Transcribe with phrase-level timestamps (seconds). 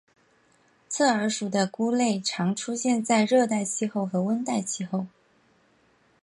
[0.89, 5.05] 侧耳属的菇类常出现在热带气候和温带气候。